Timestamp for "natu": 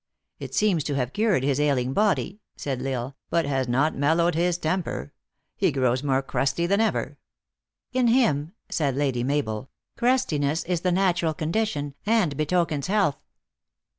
10.89-11.21